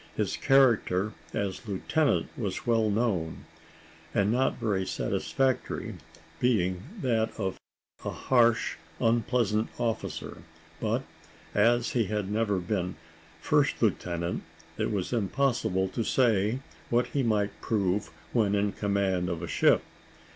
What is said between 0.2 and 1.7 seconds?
character as